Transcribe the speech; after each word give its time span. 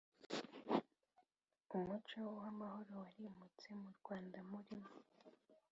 Umuco 1.75 2.19
w’amahoro 2.37 2.91
warimitswe 3.01 3.69
mu 3.81 3.89
Rwandamurima 3.97 4.89